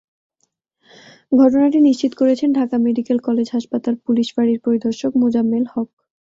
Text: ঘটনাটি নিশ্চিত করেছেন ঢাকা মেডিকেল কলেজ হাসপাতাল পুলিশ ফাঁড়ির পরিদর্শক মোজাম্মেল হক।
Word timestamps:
ঘটনাটি 1.31 1.79
নিশ্চিত 1.81 2.11
করেছেন 2.15 2.49
ঢাকা 2.57 2.75
মেডিকেল 2.85 3.17
কলেজ 3.27 3.47
হাসপাতাল 3.55 3.93
পুলিশ 4.05 4.27
ফাঁড়ির 4.35 4.59
পরিদর্শক 4.65 5.11
মোজাম্মেল 5.21 5.65
হক। 5.73 5.89